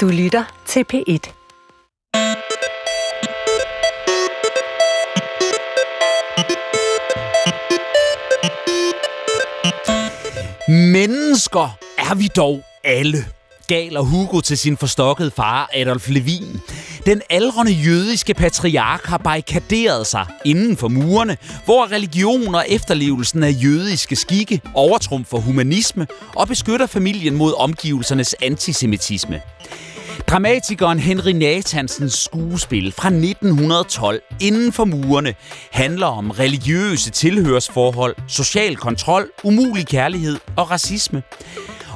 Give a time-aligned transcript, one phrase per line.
[0.00, 1.32] Du lytter til P1.
[10.68, 13.24] Mennesker er vi dog alle
[13.68, 16.60] galer Hugo til sin forstokkede far Adolf Levin.
[17.06, 23.54] Den aldrende jødiske patriark har barrikaderet sig inden for murene, hvor religion og efterlevelsen af
[23.64, 26.06] jødiske skikke overtrumfer humanisme
[26.36, 29.42] og beskytter familien mod omgivelsernes antisemitisme.
[30.30, 35.34] Dramatikeren Henry Nathansens skuespil fra 1912 inden for murene
[35.72, 41.22] handler om religiøse tilhørsforhold, social kontrol, umulig kærlighed og racisme.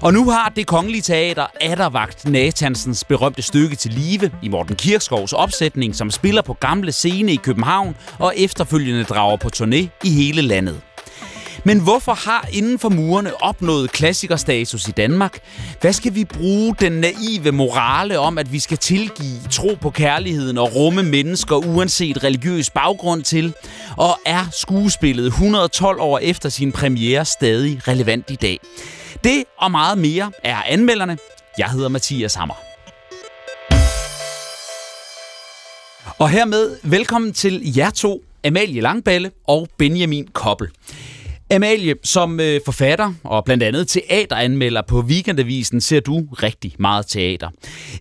[0.02, 5.32] Og nu har det kongelige teater Addervagt Nathansens berømte stykke til live i Morten Kirkskovs
[5.32, 10.42] opsætning, som spiller på gamle scene i København og efterfølgende drager på turné i hele
[10.42, 10.80] landet.
[11.66, 15.38] Men hvorfor har inden for murene opnået klassikerstatus i Danmark?
[15.80, 20.58] Hvad skal vi bruge den naive morale om, at vi skal tilgive, tro på kærligheden
[20.58, 23.54] og rumme mennesker uanset religiøs baggrund til?
[23.96, 28.58] Og er skuespillet 112 år efter sin premiere stadig relevant i dag?
[29.24, 31.18] Det og meget mere er anmelderne.
[31.58, 32.54] Jeg hedder Mathias Hammer.
[36.18, 40.68] Og hermed velkommen til jer to, Amalie Langballe og Benjamin Koppel.
[41.50, 47.48] Amalie, som øh, forfatter og blandt andet teateranmelder på Weekendavisen, ser du rigtig meget teater.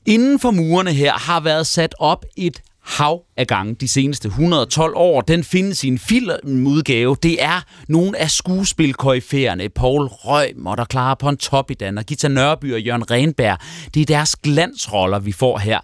[0.06, 4.94] Inden for murene her har været sat op et hav af gange de seneste 112
[4.96, 5.22] år.
[5.22, 7.16] Den findes i en filmudgave.
[7.24, 10.86] Det er nogle af skuespilkoryfærerne, Paul Røm og der
[11.16, 11.38] på en
[11.70, 13.58] i og Gita Nørby og Jørgen Renberg.
[13.94, 15.80] Det er deres glansroller, vi får her.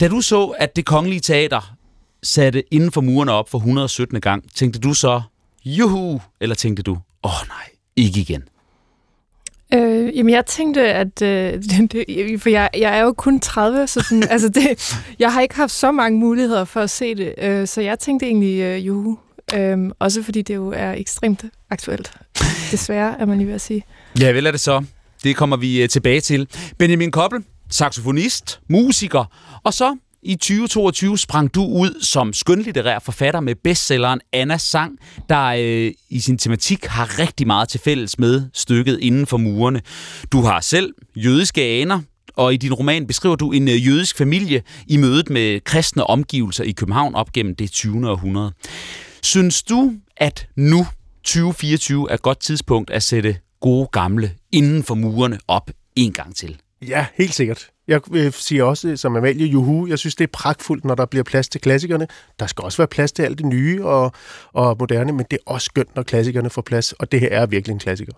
[0.00, 1.74] Da du så, at det kongelige teater
[2.22, 4.20] satte inden for murene op for 117.
[4.20, 5.22] gang, tænkte du så,
[5.64, 8.42] juhu, eller tænkte du, åh oh, nej, ikke igen?
[9.74, 11.22] Øh, jamen, jeg tænkte, at...
[11.22, 15.40] Øh, det, for jeg, jeg er jo kun 30, så sådan, altså det, jeg har
[15.40, 17.34] ikke haft så mange muligheder for at se det.
[17.38, 19.18] Øh, så jeg tænkte egentlig, øh, juhu.
[19.54, 22.12] Øh, også fordi det jo er ekstremt aktuelt.
[22.70, 23.84] Desværre, er man lige ved at sige.
[24.20, 24.84] Ja, vel er det så.
[25.24, 26.48] Det kommer vi øh, tilbage til.
[26.78, 29.24] Benjamin Koppel, saxofonist, musiker,
[29.64, 35.44] og så i 2022 sprang du ud som skønlitterær forfatter med bestselleren Anna Sang, der
[35.44, 39.80] øh, i sin tematik har rigtig meget til fælles med stykket inden for murene.
[40.32, 42.00] Du har selv jødiske aner,
[42.36, 46.64] og i din roman beskriver du en øh, jødisk familie i mødet med kristne omgivelser
[46.64, 48.10] i København op gennem det 20.
[48.10, 48.52] århundrede.
[49.22, 50.86] Synes du, at nu
[51.24, 56.36] 2024 er et godt tidspunkt at sætte gode gamle inden for murene op en gang
[56.36, 56.56] til?
[56.88, 57.71] Ja, helt sikkert.
[57.88, 61.06] Jeg øh, siger også øh, som Amalie Juhu, jeg synes, det er pragtfuldt, når der
[61.06, 62.06] bliver plads til klassikerne.
[62.40, 64.12] Der skal også være plads til alt det nye og,
[64.52, 67.46] og moderne, men det er også skønt, når klassikerne får plads, og det her er
[67.46, 68.12] virkelig en klassiker.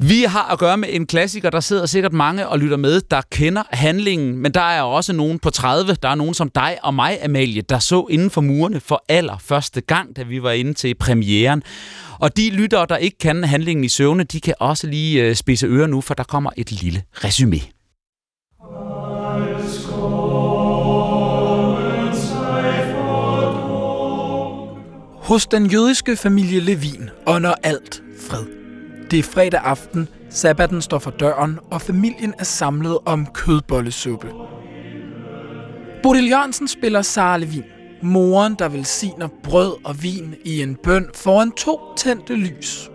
[0.00, 3.20] Vi har at gøre med en klassiker, der sidder sikkert mange og lytter med, der
[3.30, 6.94] kender handlingen, men der er også nogen på 30, der er nogen som dig og
[6.94, 10.94] mig, Amalie, der så inden for murene for allerførste gang, da vi var inde til
[10.94, 11.62] premieren.
[12.18, 15.66] Og de lyttere, der ikke kan handlingen i søvne, de kan også lige spise spidse
[15.66, 17.77] ører nu, for der kommer et lille resume.
[25.28, 28.44] Hos den jødiske familie Levin ånder alt fred.
[29.10, 34.32] Det er fredag aften, sabbaten står for døren, og familien er samlet om kødbollesuppe.
[36.02, 37.62] Bodil Jørgensen spiller Sara Levin,
[38.02, 42.90] moren, der velsigner brød og vin i en bøn foran to tændte lys.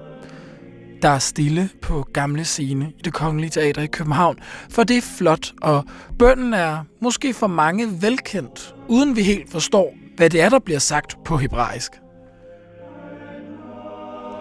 [1.01, 4.35] Der er stille på gamle scene i det kongelige teater i København,
[4.69, 5.85] for det er flot, og
[6.19, 10.79] bønnen er måske for mange velkendt, uden vi helt forstår, hvad det er, der bliver
[10.79, 12.02] sagt på hebraisk.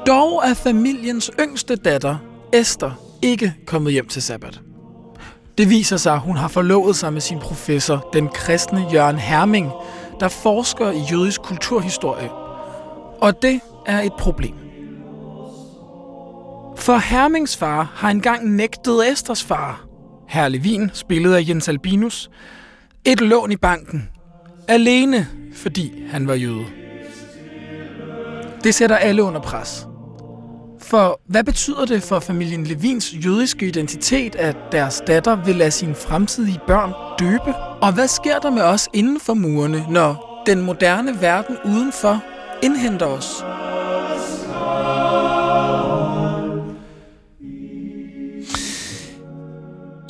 [0.07, 2.17] Dog er familiens yngste datter,
[2.53, 2.91] Esther,
[3.23, 4.61] ikke kommet hjem til sabbat.
[5.59, 9.71] Det viser sig, at hun har forlovet sig med sin professor, den kristne Jørgen Herming,
[10.21, 12.31] der forsker i jødisk kulturhistorie.
[13.21, 14.55] Og det er et problem.
[16.77, 19.84] For Hermings far har engang nægtet Esters far,
[20.29, 22.31] herr Levin, spillet af Jens Albinus,
[23.05, 24.09] et lån i banken.
[24.69, 26.65] Alene fordi han var jøde.
[28.65, 29.87] Det sætter alle under pres.
[30.92, 35.94] For hvad betyder det for familien Levins jødiske identitet, at deres datter vil lade sine
[35.94, 37.54] fremtidige børn døbe?
[37.83, 42.24] Og hvad sker der med os inden for murene, når den moderne verden udenfor
[42.62, 43.44] indhenter os?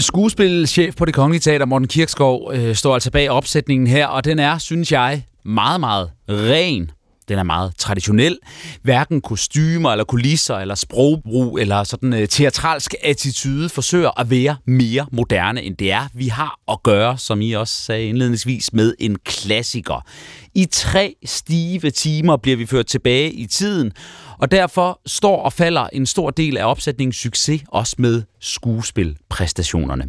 [0.00, 4.38] Skuespilchef på det Kongelige Teater, Morten Kirkskov, øh, står altså bag opsætningen her, og den
[4.38, 6.90] er, synes jeg, meget, meget ren
[7.32, 8.38] den er meget traditionel.
[8.82, 15.06] Hverken kostymer eller kulisser eller sprogbrug eller sådan øh, teatralsk attitude forsøger at være mere
[15.12, 16.08] moderne end det er.
[16.14, 20.06] Vi har at gøre, som I også sagde indledningsvis, med en klassiker.
[20.54, 23.92] I tre stive timer bliver vi ført tilbage i tiden,
[24.38, 30.04] og derfor står og falder en stor del af opsætningens succes også med skuespilpræstationerne.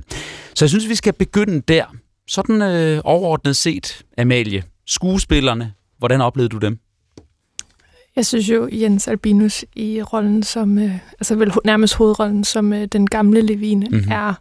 [0.56, 1.86] Så jeg synes, vi skal begynde der.
[2.28, 6.80] Sådan øh, overordnet set, Amalie, skuespillerne, hvordan oplevede du dem?
[8.16, 12.86] Jeg synes jo, Jens Albinus i rollen som, øh, altså vel nærmest hovedrollen som øh,
[12.86, 13.96] den gamle Levine, Mhm.
[13.96, 14.12] mm-hmm.
[14.12, 14.34] er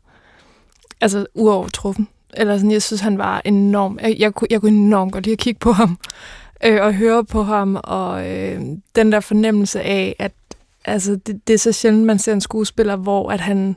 [1.01, 2.09] altså uovertruffen.
[2.37, 3.99] Eller sådan, jeg synes, han var enorm.
[4.03, 5.99] Jeg, jeg, kunne, jeg kunne enormt godt lide at kigge på ham,
[6.67, 8.61] øh, og høre på ham, og øh,
[8.97, 10.33] den der fornemmelse af, at
[10.85, 13.77] altså, det, det er så sjældent, man ser en skuespiller, hvor at han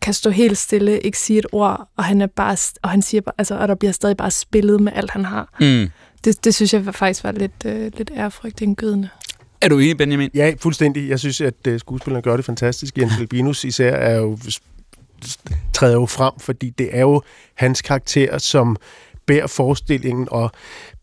[0.00, 3.20] kan stå helt stille, ikke sige et ord, og han er bare, og han siger
[3.20, 5.56] bare, altså, og der bliver stadig bare spillet med alt, han har.
[5.60, 5.90] Mm.
[6.24, 9.08] Det, det synes jeg faktisk var lidt, øh, lidt ærefrygtindgydende.
[9.60, 10.30] Er du enig, Benjamin?
[10.34, 11.08] Ja, fuldstændig.
[11.08, 12.98] Jeg synes, at uh, skuespillerne gør det fantastisk.
[12.98, 14.38] Jens Albinus især er jo,
[15.72, 17.22] træder jo frem, fordi det er jo
[17.54, 18.76] hans karakter, som
[19.26, 20.50] bærer forestillingen og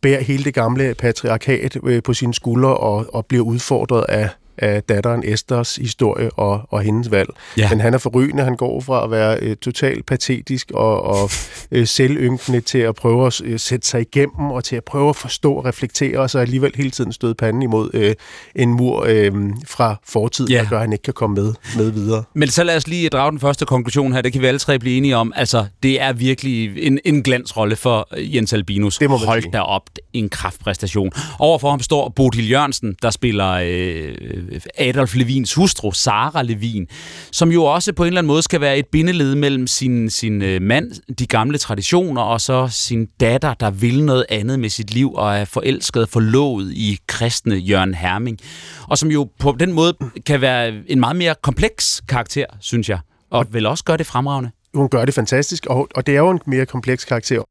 [0.01, 4.83] bærer hele det gamle patriarkat øh, på sine skuldre og, og bliver udfordret af, af
[4.83, 7.29] datteren Esters historie og, og hendes valg.
[7.57, 7.69] Ja.
[7.69, 8.43] Men han er forrygende.
[8.43, 11.29] Han går fra at være øh, totalt patetisk og, og
[11.71, 15.15] øh, selvynkende til at prøve at øh, sætte sig igennem og til at prøve at
[15.15, 18.15] forstå og reflektere, og så alligevel hele tiden støde panden imod øh,
[18.55, 19.31] en mur øh,
[19.67, 20.57] fra fortiden, Ja.
[20.63, 22.23] der gør, at han ikke kan komme med, med videre.
[22.33, 24.21] Men så lad os lige drage den første konklusion her.
[24.21, 25.33] Det kan vi alle tre blive enige om.
[25.35, 28.97] Altså, det er virkelig en, en glansrolle for Jens Albinus.
[28.97, 29.83] Det må Hold da op,
[30.13, 31.11] en kraftpræstation.
[31.39, 34.15] Overfor ham står Bodil Jørgensen, der spiller øh,
[34.51, 36.87] Øh, Adolf Levins hustru, Sara Levin,
[37.31, 40.41] som jo også på en eller anden måde skal være et bindeled mellem sin, sin
[40.41, 44.93] øh, mand, de gamle traditioner, og så sin datter, der vil noget andet med sit
[44.93, 48.37] liv og er forelsket og forlovet i kristne Jørgen Herming.
[48.87, 49.93] Og som jo på den måde
[50.25, 52.99] kan være en meget mere kompleks karakter, synes jeg.
[53.31, 54.51] Og vel også gør det fremragende.
[54.73, 57.43] Hun gør det fantastisk, og, og det er jo en mere kompleks karakter.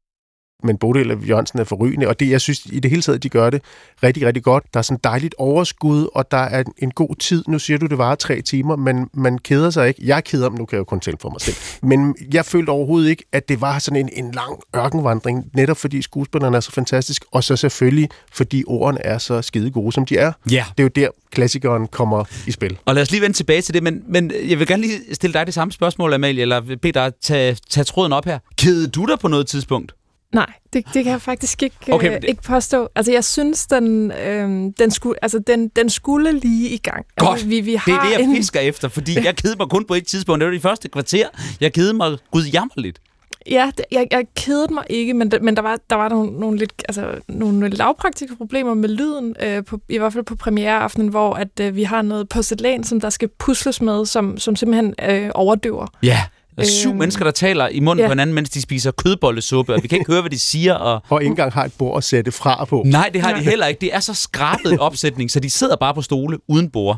[0.63, 3.29] Men Bodil og Jørgensen er forrygende, og det, jeg synes i det hele taget, de
[3.29, 3.61] gør det
[4.03, 4.63] rigtig, rigtig godt.
[4.73, 7.43] Der er sådan dejligt overskud, og der er en god tid.
[7.47, 10.01] Nu siger du, det varer tre timer, men man keder sig ikke.
[10.03, 11.55] Jeg keder mig, nu kan jeg jo kun tælle for mig selv.
[11.81, 16.01] Men jeg følte overhovedet ikke, at det var sådan en, en lang ørkenvandring, netop fordi
[16.01, 20.17] skuespillerne er så fantastisk, og så selvfølgelig, fordi ordene er så skide gode, som de
[20.17, 20.31] er.
[20.51, 20.65] Ja.
[20.77, 22.77] Det er jo der, klassikeren kommer i spil.
[22.85, 25.33] Og lad os lige vende tilbage til det, men, men jeg vil gerne lige stille
[25.33, 28.39] dig det samme spørgsmål, Amalie, eller bede dig tage, tage tråden op her.
[28.57, 29.93] Kedede du dig på noget tidspunkt?
[30.33, 32.89] Nej, det, det kan jeg faktisk ikke, Okay, okay, øh, det- ikke påstå.
[32.95, 37.05] Altså, jeg synes, den, øh, den, skulle, altså, den, den skulle lige i gang.
[37.17, 37.31] Godt.
[37.31, 39.69] Altså, vi, vi har Det er det, jeg en, fisker efter, fordi jeg kedede mig
[39.69, 40.39] kun på et tidspunkt.
[40.39, 41.27] Det var de første kvarter.
[41.61, 43.01] Jeg kedede mig gudjammerligt.
[43.49, 46.57] Ja, det, jeg, jeg kedede mig ikke, men, men der var, der var nogle, nogle,
[46.57, 51.33] lidt, altså, nogle lavpraktiske problemer med lyden, øh, på, i hvert fald på premiereaftenen, hvor
[51.33, 55.29] at, øh, vi har noget porcelæn, som der skal pusles med, som, som simpelthen øh,
[55.35, 55.87] overdøver.
[56.03, 56.19] Ja.
[56.57, 58.07] Der er syv Øhm, mennesker, der taler i munden ja.
[58.07, 60.73] på hinanden, mens de spiser kødbollesuppe, og vi kan ikke høre, hvad de siger.
[60.73, 61.01] Og...
[61.09, 62.83] Og ikke engang har et bord at sætte fra på.
[62.85, 63.81] Nej, det har de heller ikke.
[63.81, 66.97] Det er så skrabet en opsætning, så de sidder bare på stole uden bord.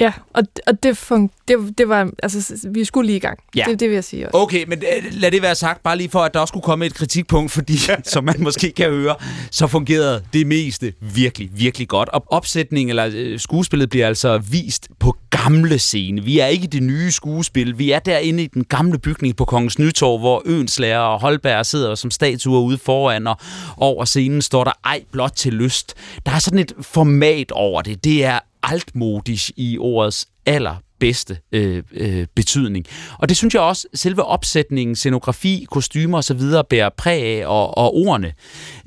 [0.00, 3.38] Ja, og, og det, fun, det, det var, altså, vi skulle lige i gang.
[3.56, 3.64] Ja.
[3.68, 4.38] Det, det vil jeg sige også.
[4.38, 6.86] Okay, men øh, lad det være sagt, bare lige for, at der også kunne komme
[6.86, 9.14] et kritikpunkt, fordi, som man måske kan høre,
[9.50, 12.08] så fungerede det meste virkelig, virkelig godt.
[12.08, 16.22] Og opsætningen, eller øh, skuespillet, bliver altså vist på gamle scene.
[16.22, 17.78] Vi er ikke i det nye skuespil.
[17.78, 21.94] Vi er derinde i den gamle bygning på Kongens Nytorv, hvor Øenslager og Holberg sidder
[21.94, 23.36] som statuer ude foran, og
[23.76, 25.94] over scenen står der ej blot til lyst.
[26.26, 28.04] Der er sådan et format over det.
[28.04, 28.38] Det er
[28.72, 32.86] altmodisk i ordets allerbedste øh, øh, betydning.
[33.18, 36.40] Og det synes jeg også, selve opsætningen, scenografi, kostymer osv.
[36.70, 38.32] bærer præg af, og, og ordene.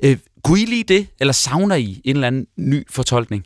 [0.04, 3.44] Øh, kunne I lide det, eller savner I en eller anden ny fortolkning?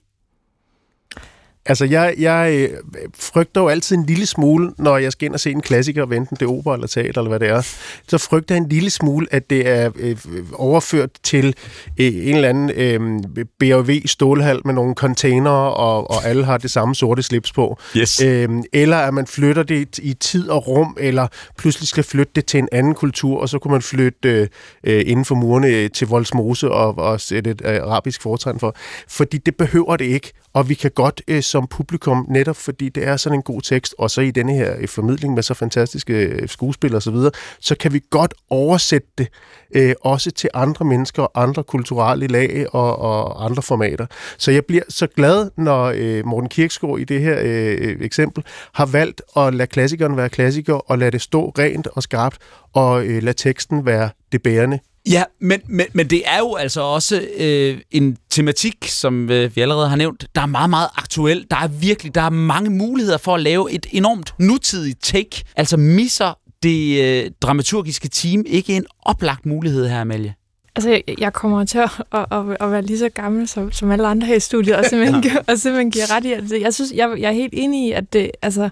[1.66, 2.78] Altså, jeg, jeg øh,
[3.18, 6.16] frygter jo altid en lille smule, når jeg skal ind og se en klassiker, hvad
[6.16, 7.62] enten det er opera eller teater, eller hvad det er.
[8.08, 10.16] Så frygter jeg en lille smule, at det er øh,
[10.52, 11.54] overført til
[12.00, 16.94] øh, en eller anden øh, BRV-stålhal med nogle containere, og, og alle har det samme
[16.94, 17.78] sorte slips på.
[17.96, 18.22] Yes.
[18.22, 21.26] Øhm, eller at man flytter det i tid og rum, eller
[21.58, 24.48] pludselig skal flytte det til en anden kultur, og så kunne man flytte øh,
[24.84, 28.76] øh, inden for murene øh, til Voldsmose og, og sætte et øh, arabisk fortegn for.
[29.08, 33.06] Fordi det behøver det ikke, og vi kan godt øh, som publikum, netop fordi det
[33.06, 36.12] er sådan en god tekst, og så i denne her øh, formidling med så fantastiske
[36.12, 37.30] øh, skuespillere osv., så, videre,
[37.60, 39.28] så kan vi godt oversætte det
[39.74, 44.06] øh, også til andre mennesker og andre kulturelle lag og, og andre formater.
[44.38, 48.44] Så jeg bliver så glad, når øh, Morten Kirksgaard i det her øh, øh, eksempel
[48.72, 52.38] har valgt at lade klassikeren være klassiker og lade det stå rent og skarpt
[52.72, 54.78] og øh, lade teksten være det bærende
[55.10, 59.60] Ja, men, men, men det er jo altså også øh, en tematik, som øh, vi
[59.60, 61.46] allerede har nævnt, der er meget, meget aktuel.
[61.50, 65.44] Der er virkelig, der er mange muligheder for at lave et enormt nutidigt take.
[65.56, 70.34] Altså misser det øh, dramaturgiske team ikke en oplagt mulighed her, Amalie?
[70.76, 73.90] Altså, jeg, jeg kommer til at, at, at, at være lige så gammel som, som
[73.90, 75.36] alle andre her i studiet, og simpelthen, ja.
[75.46, 78.12] og simpelthen giver ret i, at jeg synes, jeg, jeg er helt enig i, at
[78.12, 78.68] det, altså,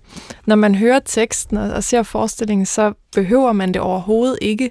[0.47, 4.71] når man hører teksten og, og ser forestillingen, så behøver man det overhovedet ikke.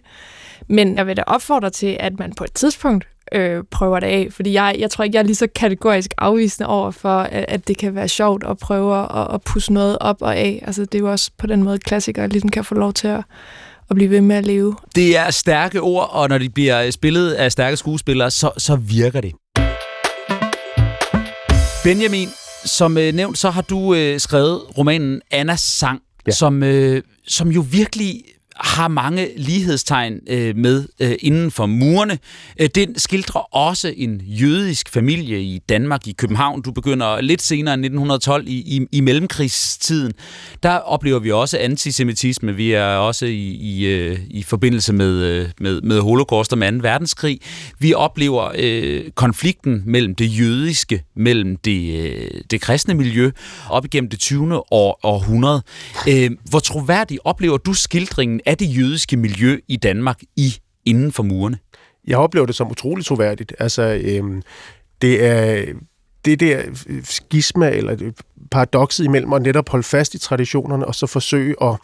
[0.69, 4.27] Men jeg vil da opfordre til, at man på et tidspunkt øh, prøver det af,
[4.31, 7.67] fordi jeg, jeg tror ikke, jeg er lige så kategorisk afvisende over for, at, at
[7.67, 10.63] det kan være sjovt at prøve at, at pusse noget op og af.
[10.67, 13.23] Altså, det er jo også på den måde, klassikere ligesom kan få lov til at,
[13.89, 14.75] at blive ved med at leve.
[14.95, 19.21] Det er stærke ord, og når de bliver spillet af stærke skuespillere, så, så virker
[19.21, 19.31] det.
[21.83, 22.27] Benjamin,
[22.65, 26.31] som øh, nævnt, så har du øh, skrevet romanen Annas sang, ja.
[26.31, 28.23] som, øh, som jo virkelig
[28.59, 32.19] har mange lighedstegn øh, med øh, inden for murene.
[32.59, 36.61] Øh, den skildrer også en jødisk familie i Danmark, i København.
[36.61, 40.13] Du begynder lidt senere end 1912 i, i, i mellemkrigstiden.
[40.63, 42.55] Der oplever vi også antisemitisme.
[42.55, 46.65] Vi er også i, i, øh, i forbindelse med, øh, med, med holocaust og 2.
[46.81, 47.39] verdenskrig.
[47.79, 53.31] Vi oplever øh, konflikten mellem det jødiske, mellem det, øh, det kristne miljø,
[53.69, 54.71] op igennem det 20.
[54.71, 55.61] År, århundrede.
[56.09, 60.53] Øh, hvor troværdigt oplever du skildringen af det jødiske miljø i Danmark i
[60.85, 61.57] inden for murene?
[62.07, 63.53] Jeg oplever det som utroligt troværdigt.
[63.59, 64.41] Altså, øhm,
[65.01, 65.65] det er
[66.25, 66.61] det der
[67.03, 68.11] skisma eller
[68.51, 71.77] paradokset imellem at netop holde fast i traditionerne og så forsøge at,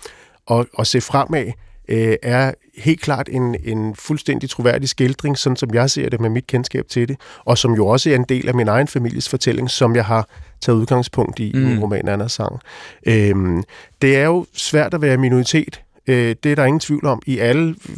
[0.51, 1.51] at, at se fremad,
[1.89, 6.29] øh, er helt klart en, en fuldstændig troværdig skildring, sådan som jeg ser det med
[6.29, 9.29] mit kendskab til det, og som jo også er en del af min egen families
[9.29, 10.29] fortælling, som jeg har
[10.61, 11.61] taget udgangspunkt i mm.
[11.61, 12.59] i min roman Anna Sang.
[13.07, 13.63] Øhm,
[14.01, 17.37] det er jo svært at være minoritet Øh, det er der ingen tvivl om i
[17.37, 17.95] alle øh,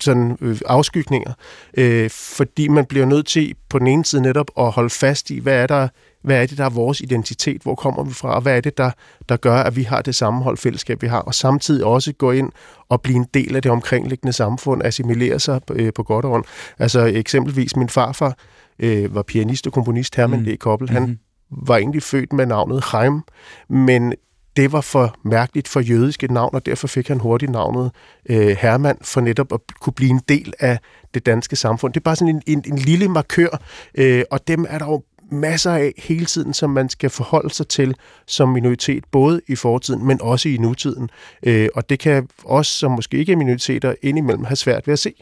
[0.00, 1.32] sådan, øh, afskygninger,
[1.74, 5.38] øh, fordi man bliver nødt til på den ene side netop at holde fast i,
[5.38, 5.88] hvad er der
[6.22, 8.78] hvad er det, der er vores identitet, hvor kommer vi fra, og hvad er det,
[8.78, 8.90] der,
[9.28, 12.52] der gør, at vi har det sammenhold fællesskab, vi har, og samtidig også gå ind
[12.88, 16.46] og blive en del af det omkringliggende samfund, assimilere sig øh, på godt og ondt.
[16.78, 18.38] Altså eksempelvis min farfar
[18.78, 20.44] øh, var pianist og komponist, Herman mm.
[20.44, 20.58] D.
[20.58, 21.66] Koppel, han mm-hmm.
[21.66, 23.22] var egentlig født med navnet Chaim,
[23.68, 24.14] men
[24.58, 27.90] det var for mærkeligt for jødisk et navn, og derfor fik han hurtigt navnet
[28.30, 30.78] øh, Hermann, for netop at kunne blive en del af
[31.14, 31.92] det danske samfund.
[31.92, 33.62] Det er bare sådan en, en, en lille markør,
[33.94, 37.68] øh, og dem er der jo masser af hele tiden, som man skal forholde sig
[37.68, 37.94] til
[38.26, 41.10] som minoritet, både i fortiden, men også i nutiden.
[41.42, 44.98] Øh, og det kan også, som måske ikke er minoriteter, indimellem have svært ved at
[44.98, 45.14] se.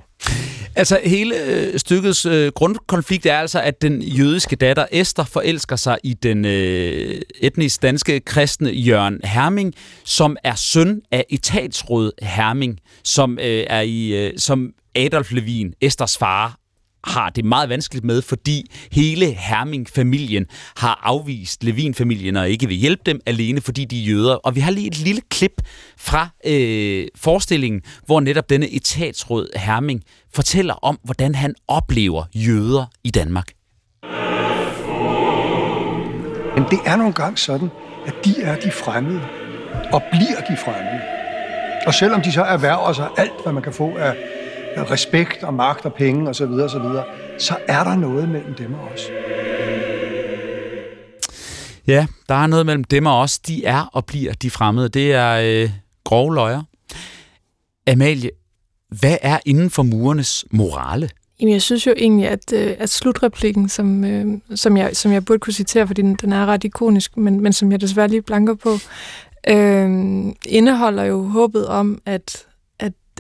[0.77, 5.99] Altså hele øh, stykkets øh, grundkonflikt er altså, at den jødiske datter Esther forelsker sig
[6.05, 13.39] i den øh, etnisk danske kristne Jørgen Herming, som er søn af etatsråd Herming, som
[13.39, 16.59] øh, er i øh, som Adolf Levin, Esters far,
[17.07, 20.47] har det meget vanskeligt med, fordi hele Herming-familien
[20.77, 24.35] har afvist Levin-familien og ikke vil hjælpe dem alene, fordi de er jøder.
[24.35, 25.63] Og vi har lige et lille klip
[25.97, 30.03] fra øh, forestillingen, hvor netop denne etatsråd Herming
[30.35, 33.53] fortæller om, hvordan han oplever jøder i Danmark.
[36.55, 37.71] Men det er nogle gange sådan,
[38.07, 39.21] at de er de fremmede,
[39.93, 41.01] og bliver de fremmede.
[41.87, 44.17] Og selvom de så erhverver sig alt, hvad man kan få af
[44.83, 47.05] respekt og magt og penge osv., og så, videre,
[47.39, 49.11] så er der noget mellem dem og os.
[51.87, 53.39] Ja, der er noget mellem dem og os.
[53.39, 54.89] De er og bliver de fremmede.
[54.89, 55.71] Det er øh,
[56.05, 56.63] grove løjer.
[57.87, 58.31] Amalie,
[58.89, 61.11] hvad er inden for murenes morale?
[61.41, 65.25] Jamen, jeg synes jo egentlig, at, øh, at slutreplikken, som, øh, som, jeg, som jeg
[65.25, 68.23] burde kunne citere, fordi den, den er ret ikonisk, men, men som jeg desværre lige
[68.23, 68.71] blanker på,
[69.49, 69.91] øh,
[70.47, 72.47] indeholder jo håbet om, at,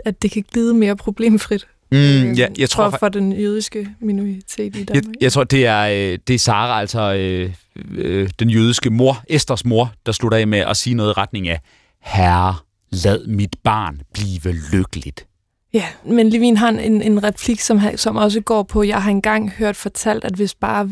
[0.04, 1.66] at det kan glide mere problemfrit.
[1.92, 5.04] Mm, øh, ja, jeg tror for, for den jødiske minoritet i Danmark.
[5.04, 7.52] Jeg, jeg tror, det er, øh, det er Sara, altså øh,
[7.94, 11.48] øh, den jødiske mor, Esters mor, der slutter af med at sige noget i retning
[11.48, 11.60] af,
[12.00, 12.54] Herre,
[12.90, 15.26] lad mit barn blive lykkeligt.
[15.72, 19.50] Ja, men Levin har en, en replik, som, som også går på, jeg har engang
[19.50, 20.90] hørt fortalt, at hvis bare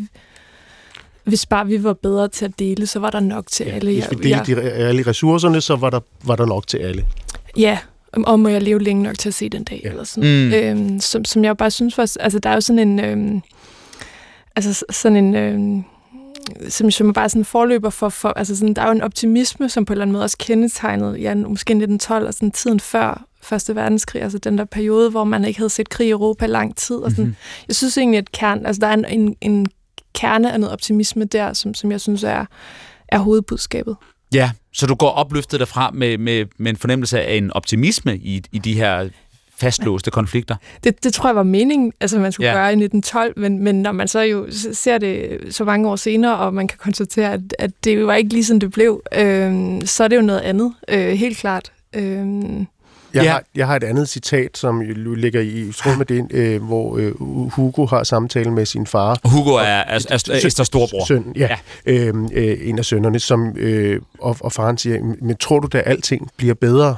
[1.24, 3.92] hvis bare vi var bedre til at dele, så var der nok til ja, alle.
[3.92, 4.68] Hvis vi delte ja.
[4.68, 7.06] alle ressourcerne, så var der, var der nok til alle.
[7.56, 7.78] Ja,
[8.26, 9.90] og må jeg leve længe nok til at se den dag, ja.
[9.90, 10.46] eller sådan.
[10.46, 10.52] Mm.
[10.52, 13.42] Øhm, som, som jeg bare synes var, altså der er jo sådan en, øhm,
[14.56, 15.84] altså sådan en, øhm,
[16.68, 19.68] som, som er bare sådan forløber for, for altså sådan, der er jo en optimisme,
[19.68, 23.26] som på en eller anden måde også kendetegnet, ja, måske 1912 og sådan tiden før
[23.44, 26.76] Første Verdenskrig, altså den der periode, hvor man ikke havde set krig i Europa lang
[26.76, 26.96] tid.
[26.96, 27.24] Og sådan.
[27.24, 27.36] Mm-hmm.
[27.68, 29.66] Jeg synes egentlig, at kern, altså der er en, en, en
[30.14, 32.44] kerne af noget optimisme der, som, som jeg synes er,
[33.08, 33.96] er hovedbudskabet.
[34.34, 38.42] Ja, så du går opløftet derfra med, med, med en fornemmelse af en optimisme i,
[38.52, 39.08] i de her
[39.56, 40.56] fastlåste konflikter.
[40.84, 42.54] Det, det tror jeg var meningen, altså man skulle ja.
[42.54, 46.36] gøre i 1912, men, men når man så jo ser det så mange år senere,
[46.36, 50.04] og man kan konstatere, at, at det var ikke lige sådan, det blev, øh, så
[50.04, 51.72] er det jo noget andet, øh, helt klart.
[51.96, 52.26] Øh,
[53.14, 53.30] jeg, ja.
[53.30, 54.80] har, jeg har et andet citat, som
[55.16, 59.18] ligger i tråd med det, øh, hvor øh, Hugo har samtale med sin far.
[59.24, 61.06] Hugo er, er, er, er storbror.
[61.06, 61.48] Søn, ja.
[61.86, 61.92] ja.
[61.92, 65.78] Øhm, øh, en af sønnerne, som, øh, og, og faren siger, men tror du da,
[65.78, 66.96] at alting bliver bedre?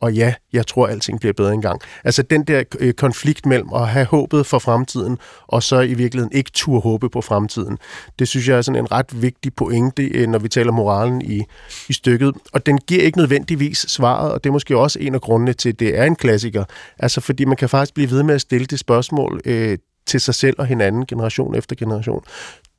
[0.00, 1.80] Og ja, jeg tror, alting bliver bedre engang.
[2.04, 6.36] Altså den der øh, konflikt mellem at have håbet for fremtiden, og så i virkeligheden
[6.36, 7.78] ikke turde håbe på fremtiden,
[8.18, 11.42] det synes jeg er sådan en ret vigtig pointe, øh, når vi taler moralen i,
[11.88, 12.34] i stykket.
[12.52, 15.68] Og den giver ikke nødvendigvis svaret, og det er måske også en af grundene til,
[15.68, 16.64] at det er en klassiker.
[16.98, 20.34] Altså fordi man kan faktisk blive ved med at stille det spørgsmål øh, til sig
[20.34, 22.22] selv og hinanden, generation efter generation.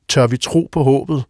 [0.08, 1.24] Tør vi tro på håbet?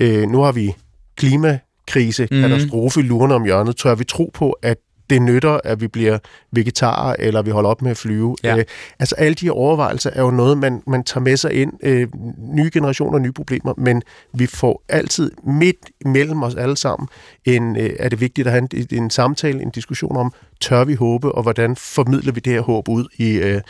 [0.00, 0.74] Øh, nu har vi
[1.16, 2.40] klimakrise, mm.
[2.40, 3.76] katastrofe lurende om hjørnet.
[3.76, 4.78] Tør vi tro på, at
[5.10, 6.18] det nytter, at vi bliver
[6.52, 8.36] vegetarer, eller vi holder op med at flyve.
[8.44, 8.56] Ja.
[8.56, 8.64] Øh,
[8.98, 11.72] altså alle de overvejelser er jo noget, man, man tager med sig ind.
[11.82, 12.08] Øh,
[12.38, 17.08] nye generationer, nye problemer, men vi får altid midt mellem os alle sammen,
[17.44, 20.94] en, øh, er det vigtigt at have en, en samtale, en diskussion om, tør vi
[20.94, 23.60] håbe, og hvordan formidler vi det her håb ud i, øh,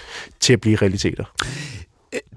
[0.41, 1.25] til at blive realiteter?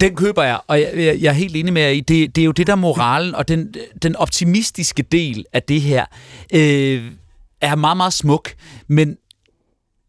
[0.02, 2.42] Den køber jeg, og jeg, jeg, jeg er helt enig med jer i, det, det
[2.42, 3.74] er jo det der moralen, og den,
[4.04, 6.06] den optimistiske del af det her.
[6.54, 7.04] Øh,
[7.62, 8.54] er meget, meget smuk,
[8.88, 9.18] men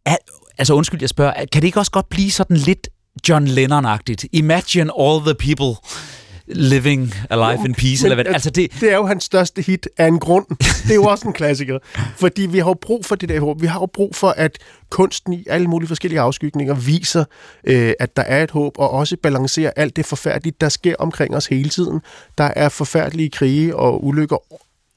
[0.07, 0.17] er,
[0.59, 2.89] altså undskyld, jeg spørger, kan det ikke også godt blive sådan lidt
[3.29, 4.25] John Lennon-agtigt?
[4.33, 5.77] Imagine all the people
[6.55, 8.05] living a life in peace.
[8.05, 8.27] eller hvad?
[8.27, 8.81] Altså det...
[8.81, 10.47] det er jo hans største hit af en grund.
[10.59, 11.79] Det er jo også en klassiker.
[12.23, 13.63] Fordi vi har jo brug for det der håb.
[13.63, 14.59] Vi har jo brug for, at
[14.91, 17.25] kunsten i alle mulige forskellige afskygninger viser,
[17.65, 21.37] øh, at der er et håb, og også balancerer alt det forfærdelige, der sker omkring
[21.37, 22.01] os hele tiden.
[22.39, 24.37] Der er forfærdelige krige og ulykker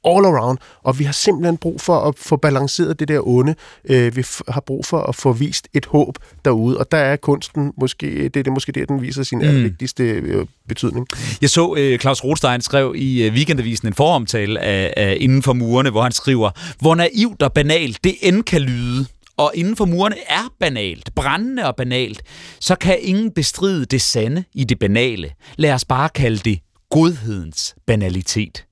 [0.05, 3.55] all around, og vi har simpelthen brug for at få balanceret det der onde.
[3.89, 7.73] Øh, vi har brug for at få vist et håb derude, og der er kunsten
[7.77, 9.63] måske, det er det måske det, den viser sin mm.
[9.63, 11.07] vigtigste øh, betydning.
[11.41, 15.53] Jeg så øh, Claus Rothstein skrev i øh, Weekendavisen en foromtale af, af Inden for
[15.53, 19.05] murene, hvor han skriver, hvor naivt og banalt det end kan lyde,
[19.37, 22.21] og inden for murene er banalt, brændende og banalt,
[22.59, 25.31] så kan ingen bestride det sande i det banale.
[25.57, 28.65] Lad os bare kalde det godhedens banalitet.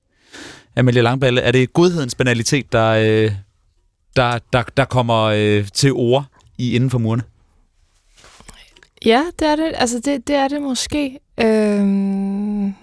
[0.76, 3.32] Amelie Langballe, er det godhedens banalitet, der, øh,
[4.16, 6.24] der, der, der kommer øh, til ord
[6.58, 7.22] i inden for murene?
[9.04, 9.72] Ja, det er det.
[9.74, 11.18] Altså, det, det er det måske.
[11.40, 12.74] Øhm...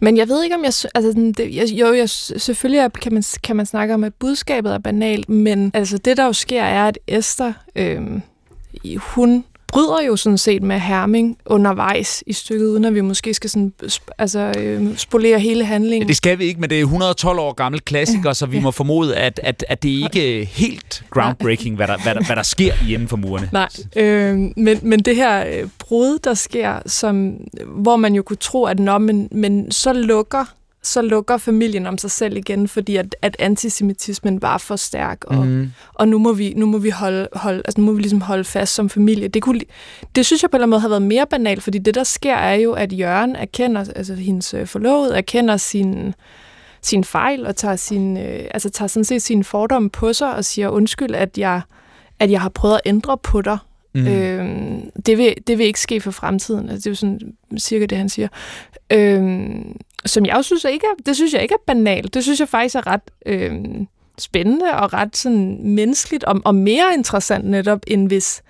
[0.00, 0.72] Men jeg ved ikke, om jeg...
[0.94, 4.78] Altså, det, jeg, jo, jeg, selvfølgelig kan man, kan man snakke om, at budskabet er
[4.78, 8.20] banalt, men altså, det, der jo sker, er, at Esther, øh,
[8.96, 9.44] hun
[9.76, 13.72] bryder jo sådan set med Herming undervejs i stykket, uden at vi måske skal sådan,
[14.18, 16.02] altså, øh, spolere hele handlingen.
[16.02, 18.62] Ja, det skal vi ikke, men det er 112 år gammel klassiker, så vi ja.
[18.62, 22.36] må formode, at, at, at det ikke er helt groundbreaking, hvad der, hvad, der, hvad
[22.36, 23.48] der sker inden for murene.
[23.52, 27.36] Nej, øh, men, men det her øh, brud, der sker, som,
[27.66, 30.44] hvor man jo kunne tro, at nå, men, men så lukker
[30.86, 35.46] så lukker familien om sig selv igen, fordi at, at antisemitismen var for stærk, og,
[35.46, 35.72] mm.
[35.94, 38.44] og nu må vi, nu må vi holde, holde, altså nu må vi ligesom holde
[38.44, 39.28] fast som familie.
[39.28, 39.60] Det, kunne,
[40.16, 42.04] det synes jeg på en eller anden måde har været mere banalt, fordi det, der
[42.04, 46.14] sker, er jo, at Jørgen erkender, altså hendes øh, forlovede, erkender sin,
[46.82, 50.44] sin fejl, og tager, sin, øh, altså tager sådan set sin fordom på sig, og
[50.44, 51.60] siger undskyld, at jeg,
[52.18, 53.58] at jeg har prøvet at ændre på dig,
[53.96, 54.06] Mm.
[54.06, 56.68] Øhm, det, vil, det vil ikke ske for fremtiden.
[56.68, 57.20] Altså, det er jo sådan
[57.58, 58.28] cirka det, han siger.
[58.92, 62.14] Øhm, som jeg også synes ikke er, det synes jeg ikke er banalt.
[62.14, 63.86] Det synes jeg faktisk er ret øhm,
[64.18, 68.42] spændende og ret sådan menneskeligt og, og mere interessant netop, end hvis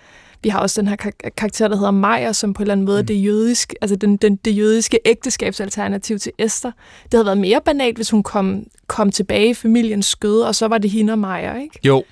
[0.42, 0.96] vi har også den her
[1.36, 3.06] karakter, der hedder Maja, som på en eller anden måde mm.
[3.06, 6.70] det jødisk, altså den, den, det jødiske ægteskabsalternativ til Esther.
[7.02, 10.68] Det havde været mere banalt, hvis hun kom, kom tilbage i familiens skøde, og så
[10.68, 11.78] var det hende og Maja, ikke?
[11.84, 12.04] Jo,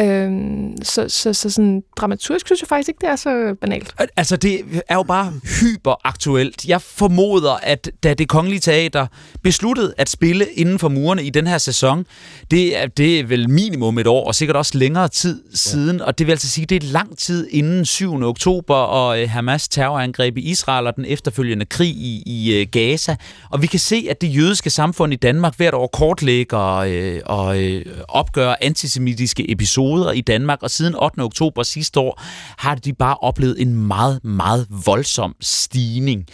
[0.00, 3.94] Øhm, så, så, så sådan dramaturgisk synes jeg faktisk ikke, det er så banalt.
[4.16, 6.64] Altså, det er jo bare hyperaktuelt.
[6.64, 9.06] Jeg formoder, at da det kongelige teater
[9.42, 12.06] besluttede at spille inden for murene i den her sæson,
[12.50, 16.04] det er, det er vel minimum et år, og sikkert også længere tid siden, ja.
[16.04, 18.22] og det vil altså sige, det er lang tid inden 7.
[18.22, 23.16] oktober og øh, Hamas terrorangreb i Israel og den efterfølgende krig i, i øh, Gaza.
[23.50, 27.62] Og vi kan se, at det jødiske samfund i Danmark hvert år kortlægger øh, og
[27.62, 31.20] øh, opgør antisemitiske episoder perioder i Danmark, og siden 8.
[31.20, 32.22] oktober sidste år
[32.58, 36.26] har de bare oplevet en meget, meget voldsom stigning.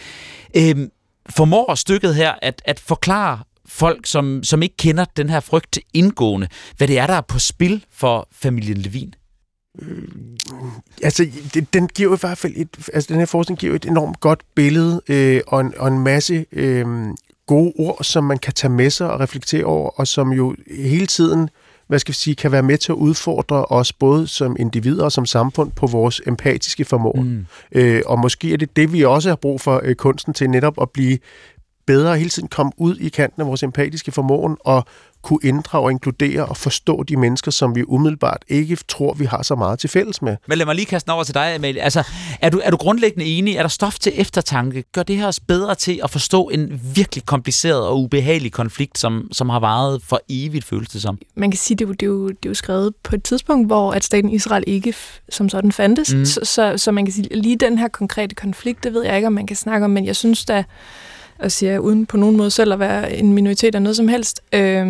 [0.57, 0.91] Øhm,
[1.29, 6.47] formår stykket her at, at forklare folk, som, som ikke kender den her frygt indgående,
[6.77, 9.13] hvad det er, der er på spil for familien Levin?
[9.81, 10.07] Øh,
[11.03, 11.27] altså,
[11.73, 15.01] den giver i hvert fald et, altså den her forskning giver et enormt godt billede
[15.09, 16.85] øh, og, en, og en masse øh,
[17.47, 21.07] gode ord, som man kan tage med sig og reflektere over, og som jo hele
[21.07, 21.49] tiden
[21.87, 25.11] hvad skal vi sige, kan være med til at udfordre os både som individer og
[25.11, 27.29] som samfund på vores empatiske formåen.
[27.29, 27.45] Mm.
[27.79, 30.81] Øh, og måske er det det, vi også har brug for øh, kunsten til netop
[30.81, 31.17] at blive
[31.87, 34.85] bedre hele tiden komme ud i kanten af vores empatiske formåen og
[35.21, 39.43] kunne inddrage og inkludere og forstå de mennesker, som vi umiddelbart ikke tror, vi har
[39.43, 40.35] så meget til fælles med.
[40.47, 41.81] Men lad mig lige kaste over til dig, Amalie.
[41.81, 42.03] Altså,
[42.41, 43.55] er du, er du grundlæggende enig?
[43.55, 44.83] Er der stof til eftertanke?
[44.91, 49.29] Gør det her os bedre til at forstå en virkelig kompliceret og ubehagelig konflikt, som,
[49.31, 51.19] som har varet for evigt, føles det som?
[51.35, 53.23] Man kan sige, det er, jo, det, er jo, det er jo skrevet på et
[53.23, 54.93] tidspunkt, hvor at staten Israel ikke
[55.29, 56.13] som sådan fandtes.
[56.13, 56.25] Mm.
[56.25, 59.27] Så, så, så man kan sige, lige den her konkrete konflikt, det ved jeg ikke,
[59.27, 60.63] om man kan snakke om, men jeg synes da,
[61.39, 64.41] og siger uden på nogen måde selv at være en minoritet eller noget som helst,
[64.53, 64.85] øh,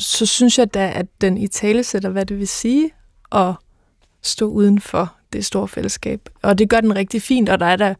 [0.00, 2.90] så synes jeg da, at den i tale sætter, hvad det vil sige
[3.32, 3.54] at
[4.22, 6.20] stå uden for det store fællesskab.
[6.42, 7.94] Og det gør den rigtig fint, og der er der,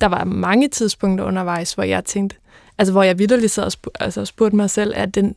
[0.00, 2.36] der var mange tidspunkter undervejs, hvor jeg tænkte,
[2.78, 5.36] altså hvor jeg vidderligt sad og altså spurgte mig selv, at den,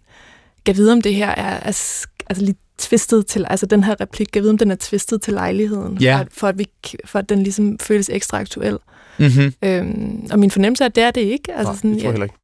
[0.66, 4.28] kan vide, om det her er altså, altså lige tvistet til, altså den her replik,
[4.34, 6.16] kan vide, om den er tvistet til lejligheden, Ja.
[6.16, 6.68] for, at, for, at vi,
[7.06, 8.78] for at den ligesom føles ekstra aktuel.
[9.18, 9.54] Mm-hmm.
[9.64, 11.54] Øhm, og min fornemmelse er, at det er det ikke.
[11.54, 12.36] Altså Nej, sådan, det tror jeg heller ikke.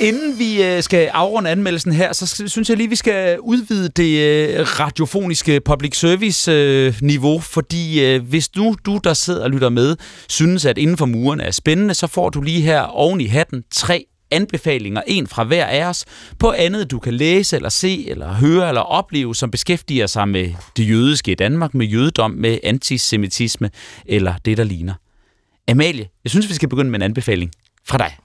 [0.00, 4.18] Inden vi øh, skal afrunde anmeldelsen her, så synes jeg lige, vi skal udvide det
[4.20, 9.96] øh, radiofoniske public service øh, niveau, fordi hvis nu du, der sidder og lytter med,
[10.28, 13.64] synes, at inden for murene er spændende, så får du lige her oven i hatten
[13.70, 16.04] tre anbefalinger, en fra hver af os,
[16.38, 20.54] på andet du kan læse, eller se, eller høre, eller opleve, som beskæftiger sig med
[20.76, 23.70] det jødiske i Danmark, med jødedom, med antisemitisme,
[24.06, 24.94] eller det, der ligner.
[25.68, 27.50] Amalie, jeg synes, vi skal begynde med en anbefaling
[27.84, 28.16] fra dig.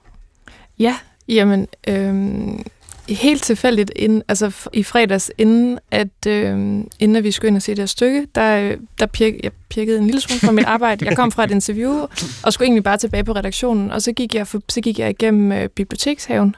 [0.78, 0.96] Ja,
[1.28, 2.64] jamen, øhm,
[3.08, 7.62] helt tilfældigt, inden, altså i fredags, inden at, øhm, inden at vi skulle ind og
[7.62, 10.64] se det her stykke, der, øh, der pirk, jeg pirkede en lille smule fra mit
[10.64, 11.06] arbejde.
[11.06, 12.06] Jeg kom fra et interview,
[12.42, 15.10] og skulle egentlig bare tilbage på redaktionen, og så gik jeg, for, så gik jeg
[15.10, 16.56] igennem øh, bibliotekshaven,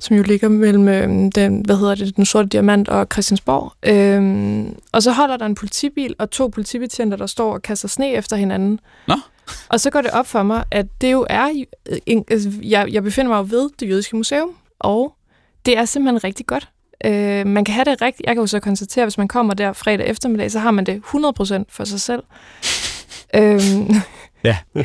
[0.00, 3.72] som jo ligger mellem øh, den, hvad hedder det, den sorte diamant og Christiansborg.
[3.82, 8.12] Øhm, og så holder der en politibil og to politibetjenter, der står og kaster sne
[8.12, 8.80] efter hinanden.
[9.08, 9.14] Nå.
[9.68, 11.64] Og så går det op for mig, at det jo er...
[11.88, 15.14] øh, En, altså, jeg, jeg befinder mig jo ved det jødiske museum, og
[15.66, 16.68] det er simpelthen rigtig godt.
[17.04, 18.26] Øh, man kan have det rigtigt.
[18.26, 20.86] Jeg kan jo så konstatere, at hvis man kommer der fredag eftermiddag, så har man
[20.86, 22.22] det 100% for sig selv.
[23.40, 23.94] øhm,
[24.44, 24.56] Ja.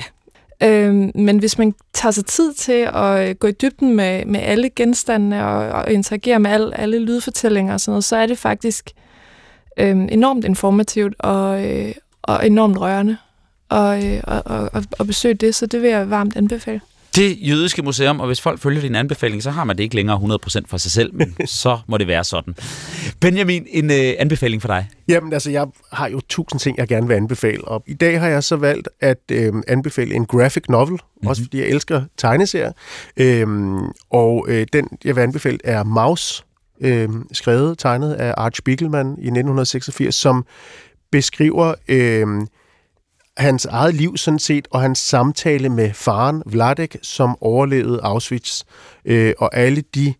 [0.64, 4.40] øhm, men hvis man tager sig tid til at øh, gå i dybden med, med
[4.40, 8.38] alle genstandene og, og interagere med alle, alle lydfortællinger og sådan noget, så er det
[8.38, 8.92] faktisk
[9.80, 13.18] øhm, enormt informativt og, øh, og enormt rørende
[13.70, 16.82] og, øh, og, og, og, og besøge det, så det vil jeg varmt anbefale.
[17.20, 20.38] Det jødiske museum, og hvis folk følger din anbefaling, så har man det ikke længere
[20.46, 22.56] 100% for sig selv, men så må det være sådan.
[23.20, 24.90] Benjamin, en øh, anbefaling for dig.
[25.08, 28.28] Jamen altså, jeg har jo tusind ting, jeg gerne vil anbefale, og i dag har
[28.28, 31.28] jeg så valgt at øh, anbefale en graphic novel, mm-hmm.
[31.28, 32.72] også fordi jeg elsker tegneserier,
[33.18, 33.80] øhm,
[34.10, 36.46] og øh, den, jeg vil anbefale, er Maus,
[36.82, 40.46] øh, skrevet, tegnet af Art Spiegelman i 1986, som
[41.12, 42.28] beskriver øh,
[43.40, 48.64] hans eget liv sådan set, og hans samtale med faren Vladek, som overlevede Auschwitz,
[49.06, 50.14] øh, og alle de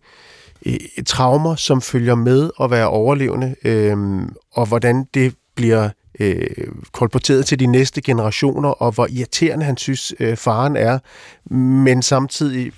[0.66, 0.74] øh,
[1.06, 3.96] traumer, som følger med at være overlevende, øh,
[4.52, 5.88] og hvordan det bliver
[6.20, 6.46] øh,
[6.92, 10.98] kolporteret til de næste generationer, og hvor irriterende han synes, øh, faren er,
[11.54, 12.72] men samtidig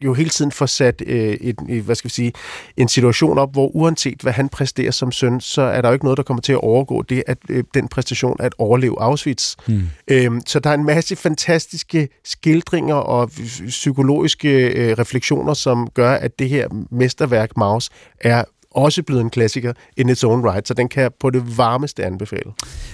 [0.00, 2.32] jo hele tiden får sat øh, et, hvad skal vi sige,
[2.76, 6.04] en situation op, hvor uanset hvad han præsterer som søn, så er der jo ikke
[6.04, 9.54] noget, der kommer til at overgå det, at øh, den præstation at overleve Auschwitz.
[9.66, 9.88] Hmm.
[10.08, 13.30] Øhm, så der er en masse fantastiske skildringer og
[13.66, 19.72] psykologiske øh, refleksioner, som gør, at det her mesterværk Maus er også blevet en klassiker
[19.96, 22.52] in its own right, så den kan jeg på det varmeste anbefale.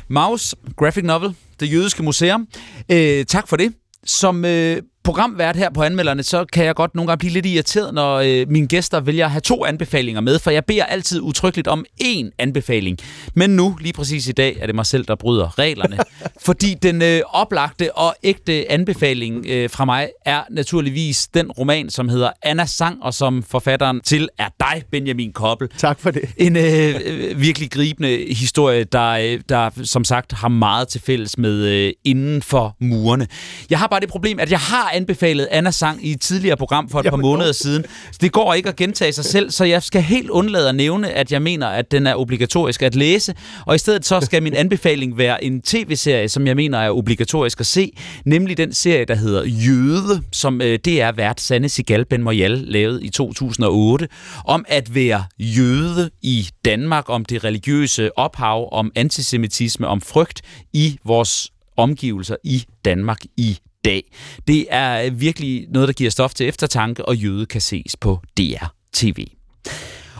[0.09, 2.49] Maus, graphic novel, det jødiske museum.
[2.89, 3.73] Øh, tak for det.
[4.05, 7.95] Som øh, programvært her på anmelderne, så kan jeg godt nogle gange blive lidt irriteret,
[7.95, 11.69] når øh, mine gæster vælger at have to anbefalinger med, for jeg beder altid utryggeligt
[11.69, 12.99] om én anbefaling.
[13.35, 15.99] Men nu, lige præcis i dag, er det mig selv, der bryder reglerne.
[16.47, 22.09] fordi den øh, oplagte og ægte anbefaling øh, fra mig er naturligvis den roman, som
[22.09, 25.69] hedder Anna Sang, og som forfatteren til er dig, Benjamin Koppel.
[25.79, 26.23] Tak for det.
[26.37, 31.39] En øh, øh, virkelig gribende historie, der, øh, der som sagt har meget til fælles
[31.39, 33.27] med øh, inden for murene.
[33.71, 36.89] Jeg har bare det problem, at jeg har anbefalet Anna Sang i et tidligere program
[36.89, 37.85] for et par måneder siden.
[38.13, 41.11] Så det går ikke at gentage sig selv, så jeg skal helt undlade at nævne,
[41.13, 43.35] at jeg mener, at den er obligatorisk at læse,
[43.67, 47.61] og i stedet så skal min anbefaling være en tv-serie, som jeg mener er obligatorisk
[47.61, 47.93] at se,
[48.25, 52.51] nemlig den serie, der hedder Jøde, som øh, det er vært Sanne Sigal Ben Moyal
[52.51, 54.09] lavede i 2008,
[54.45, 60.99] om at være jøde i Danmark, om det religiøse ophav, om antisemitisme, om frygt i
[61.05, 64.13] vores omgivelser i Danmark i dag.
[64.47, 68.21] Det er øh, virkelig noget, der giver stof til eftertanke, og Jøde kan ses på
[68.39, 69.27] DR TV.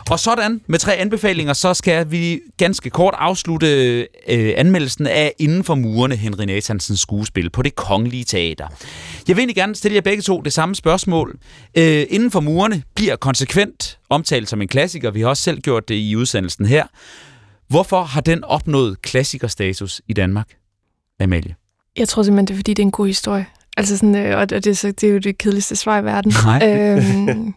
[0.09, 3.67] Og sådan, med tre anbefalinger, så skal vi ganske kort afslutte
[4.27, 8.67] øh, anmeldelsen af Inden for murene Henry Nathansens skuespil på det kongelige teater.
[9.27, 11.39] Jeg vil egentlig gerne stille jer begge to det samme spørgsmål.
[11.77, 15.11] Øh, Inden for murene bliver konsekvent omtalt som en klassiker.
[15.11, 16.85] Vi har også selv gjort det i udsendelsen her.
[17.67, 20.47] Hvorfor har den opnået klassikerstatus i Danmark,
[21.19, 21.60] Amalie?
[21.97, 23.45] Jeg tror simpelthen, det er, fordi det er en god historie.
[23.77, 26.33] Altså sådan, øh, og det, så, det er jo det kedeligste svar i verden.
[26.45, 26.59] Nej.
[26.69, 27.53] Øhm,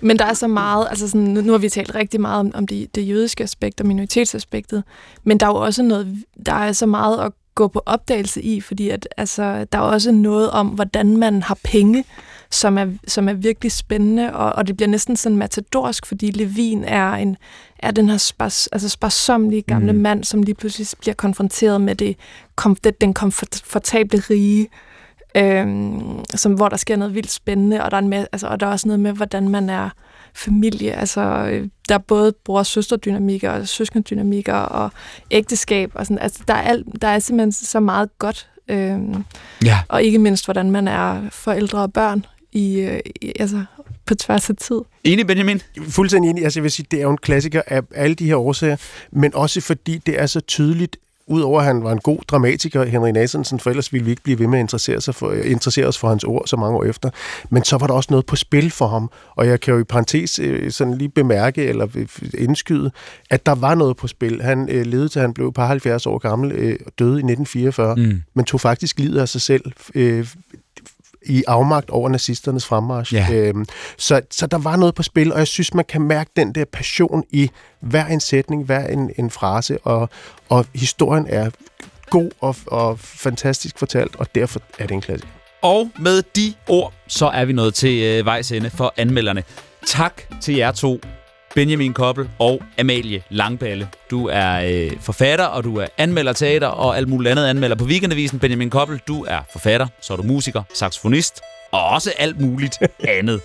[0.00, 2.66] men der er så meget, altså sådan, nu har vi talt rigtig meget om, om
[2.66, 4.84] det, det jødiske aspekt og minoritetsaspektet,
[5.24, 8.60] men der er jo også noget, der er så meget at gå på opdagelse i,
[8.60, 12.04] fordi at, altså, der er også noget om, hvordan man har penge,
[12.50, 16.84] som er, som er virkelig spændende, og, og det bliver næsten sådan matadorsk, fordi Levin
[16.84, 17.36] er, en,
[17.78, 19.98] er den her spars, altså sparsomlige gamle mm.
[19.98, 22.16] mand, som lige pludselig bliver konfronteret med det,
[22.56, 24.68] kom, det den komfortable rige,
[25.36, 28.66] øhm, som, hvor der sker noget vildt spændende, og der, er en altså, og der
[28.66, 29.90] er også noget med, hvordan man er
[30.34, 30.92] familie.
[30.92, 34.90] Altså, øh, der er både bror- og søsterdynamikker, og søskendynamikker, og
[35.30, 36.18] ægteskab, og sådan.
[36.18, 38.48] Altså, der er, alt, der er simpelthen så meget godt.
[38.68, 39.24] Øhm,
[39.64, 39.78] ja.
[39.88, 43.64] Og ikke mindst, hvordan man er forældre og børn i, øh, i, altså,
[44.06, 44.80] på tværs af tid.
[45.04, 45.60] Enig, Benjamin?
[45.88, 46.44] Fuldstændig enig.
[46.44, 48.76] Altså, jeg vil sige, det er jo en klassiker af alle de her årsager,
[49.12, 50.96] men også fordi det er så tydeligt
[51.28, 54.38] udover at han var en god dramatiker, Henry Nathansen, for ellers ville vi ikke blive
[54.38, 57.10] ved med at interessere, sig for, interessere os for hans ord så mange år efter.
[57.50, 59.84] Men så var der også noget på spil for ham, og jeg kan jo i
[59.84, 61.86] parentes øh, sådan lige bemærke eller
[62.38, 62.90] indskyde,
[63.30, 64.42] at der var noget på spil.
[64.42, 67.96] Han øh, levede til han blev par 70 år gammel og øh, døde i 1944,
[67.96, 68.22] mm.
[68.34, 70.26] men tog faktisk livet af sig selv øh,
[71.26, 73.14] i afmagt over nazisternes fremmarsch.
[73.14, 73.26] Ja.
[73.32, 76.54] Øhm, så, så der var noget på spil, og jeg synes, man kan mærke den
[76.54, 80.08] der passion i hver en sætning, hver en, en frase, og,
[80.48, 81.50] og historien er
[82.10, 85.32] god og, og fantastisk fortalt, og derfor er det en klassiker.
[85.62, 89.42] Og med de ord, så er vi nået til øh, vejs ende for anmelderne.
[89.86, 91.00] Tak til jer to
[91.56, 93.88] Benjamin Koppel og Amalie Langballe.
[94.10, 97.84] Du er øh, forfatter, og du er anmelder teater og alt muligt andet anmelder på
[97.84, 98.38] Weekendavisen.
[98.38, 101.40] Benjamin Koppel, du er forfatter, så er du musiker, saxofonist
[101.72, 103.40] og også alt muligt andet.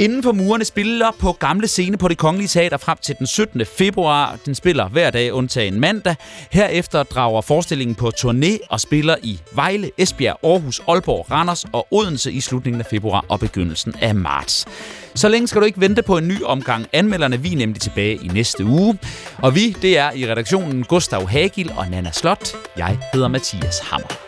[0.00, 3.66] Inden for murene spiller på Gamle Scene på det Kongelige Teater frem til den 17.
[3.78, 4.38] februar.
[4.46, 6.14] Den spiller hver dag undtagen mandag.
[6.50, 12.32] Herefter drager forestillingen på turné og spiller i Vejle, Esbjerg, Aarhus, Aalborg, Randers og Odense
[12.32, 14.66] i slutningen af februar og begyndelsen af marts.
[15.14, 16.86] Så længe skal du ikke vente på en ny omgang.
[16.92, 18.98] Anmelderne vi er nemlig tilbage i næste uge.
[19.38, 22.52] Og vi, det er i redaktionen Gustav Hagil og Nana Slot.
[22.76, 24.27] Jeg hedder Mathias Hammer.